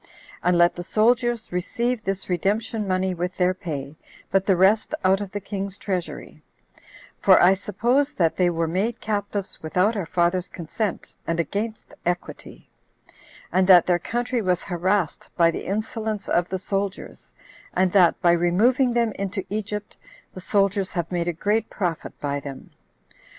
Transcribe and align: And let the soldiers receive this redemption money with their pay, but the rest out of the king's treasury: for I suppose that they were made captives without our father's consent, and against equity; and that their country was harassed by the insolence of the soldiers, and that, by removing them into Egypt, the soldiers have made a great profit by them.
And 0.41 0.57
let 0.57 0.73
the 0.75 0.81
soldiers 0.81 1.51
receive 1.51 2.03
this 2.03 2.27
redemption 2.27 2.87
money 2.87 3.13
with 3.13 3.37
their 3.37 3.53
pay, 3.53 3.97
but 4.31 4.47
the 4.47 4.55
rest 4.57 4.95
out 5.05 5.21
of 5.21 5.31
the 5.31 5.39
king's 5.39 5.77
treasury: 5.77 6.41
for 7.19 7.39
I 7.39 7.53
suppose 7.53 8.11
that 8.13 8.35
they 8.35 8.49
were 8.49 8.67
made 8.67 8.99
captives 8.99 9.61
without 9.61 9.95
our 9.95 10.07
father's 10.07 10.49
consent, 10.49 11.15
and 11.27 11.39
against 11.39 11.93
equity; 12.03 12.67
and 13.51 13.67
that 13.67 13.85
their 13.85 13.99
country 13.99 14.41
was 14.41 14.63
harassed 14.63 15.29
by 15.37 15.51
the 15.51 15.67
insolence 15.67 16.27
of 16.27 16.49
the 16.49 16.57
soldiers, 16.57 17.31
and 17.75 17.91
that, 17.91 18.19
by 18.23 18.31
removing 18.31 18.93
them 18.95 19.11
into 19.19 19.45
Egypt, 19.51 19.97
the 20.33 20.41
soldiers 20.41 20.93
have 20.93 21.11
made 21.11 21.27
a 21.27 21.31
great 21.31 21.69
profit 21.69 22.19
by 22.19 22.39
them. 22.39 22.71